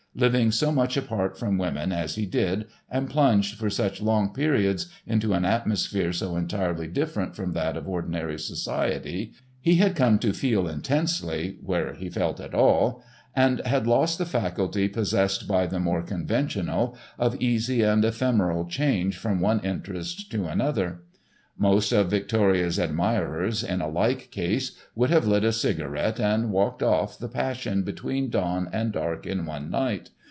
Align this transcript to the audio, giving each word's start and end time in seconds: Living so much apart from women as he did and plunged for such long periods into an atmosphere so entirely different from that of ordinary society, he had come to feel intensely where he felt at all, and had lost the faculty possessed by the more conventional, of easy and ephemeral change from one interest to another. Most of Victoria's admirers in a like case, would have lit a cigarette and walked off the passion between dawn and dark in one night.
Living 0.13 0.51
so 0.51 0.73
much 0.73 0.97
apart 0.97 1.37
from 1.39 1.57
women 1.57 1.93
as 1.93 2.15
he 2.15 2.25
did 2.25 2.65
and 2.89 3.09
plunged 3.09 3.57
for 3.57 3.69
such 3.69 4.01
long 4.01 4.33
periods 4.33 4.87
into 5.07 5.31
an 5.31 5.45
atmosphere 5.45 6.11
so 6.11 6.35
entirely 6.35 6.85
different 6.85 7.33
from 7.33 7.53
that 7.53 7.77
of 7.77 7.87
ordinary 7.87 8.37
society, 8.37 9.31
he 9.61 9.75
had 9.77 9.95
come 9.95 10.19
to 10.19 10.33
feel 10.33 10.67
intensely 10.67 11.57
where 11.63 11.93
he 11.93 12.09
felt 12.09 12.41
at 12.41 12.53
all, 12.53 13.01
and 13.37 13.61
had 13.65 13.87
lost 13.87 14.17
the 14.17 14.25
faculty 14.25 14.89
possessed 14.89 15.47
by 15.47 15.65
the 15.65 15.79
more 15.79 16.01
conventional, 16.03 16.95
of 17.17 17.41
easy 17.41 17.81
and 17.81 18.03
ephemeral 18.03 18.65
change 18.65 19.15
from 19.17 19.39
one 19.39 19.61
interest 19.61 20.29
to 20.29 20.45
another. 20.45 21.03
Most 21.57 21.91
of 21.91 22.09
Victoria's 22.09 22.79
admirers 22.79 23.63
in 23.63 23.81
a 23.81 23.87
like 23.87 24.31
case, 24.31 24.75
would 24.95 25.11
have 25.11 25.27
lit 25.27 25.43
a 25.43 25.51
cigarette 25.51 26.19
and 26.19 26.49
walked 26.49 26.81
off 26.81 27.19
the 27.19 27.27
passion 27.29 27.83
between 27.83 28.31
dawn 28.31 28.67
and 28.73 28.91
dark 28.93 29.27
in 29.27 29.45
one 29.45 29.69
night. 29.69 30.09